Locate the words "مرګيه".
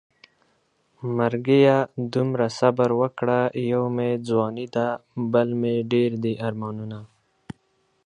1.17-1.77